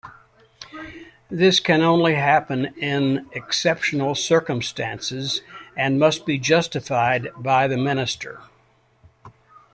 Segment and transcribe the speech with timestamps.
[1.29, 5.43] This can only happen in exceptional circumstances
[5.77, 8.41] and must be justified by the minister.